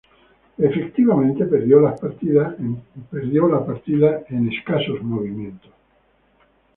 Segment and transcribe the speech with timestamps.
[0.57, 2.75] Efectivamente, perdió la partida en
[4.65, 5.69] pocos movimientos.